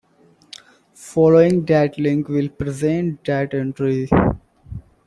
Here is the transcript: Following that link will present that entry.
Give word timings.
Following 0.95 1.63
that 1.65 1.99
link 1.99 2.27
will 2.27 2.49
present 2.49 3.23
that 3.25 3.53
entry. 3.53 4.09